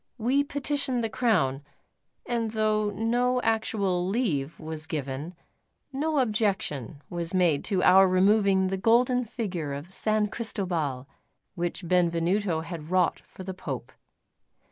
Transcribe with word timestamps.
We 0.17 0.43
petitioned 0.43 1.03
the 1.03 1.11
Crown; 1.11 1.61
and 2.25 2.49
though 2.53 2.89
no 2.89 3.39
actual 3.43 4.07
leave 4.09 4.59
was 4.59 4.87
given, 4.87 5.35
no 5.93 6.17
objection 6.17 7.03
was 7.07 7.35
made 7.35 7.63
to 7.65 7.83
our 7.83 8.07
removing 8.07 8.69
the 8.69 8.77
golden 8.77 9.25
figure 9.25 9.73
of 9.73 9.93
San 9.93 10.29
Cristobal 10.29 11.07
which 11.53 11.87
Benvenuto 11.87 12.61
had 12.61 12.89
wrought 12.89 13.19
for 13.19 13.43
the 13.43 13.53
Pope. 13.53 13.91